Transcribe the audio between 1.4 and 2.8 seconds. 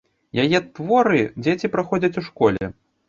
дзеці праходзяць у школе.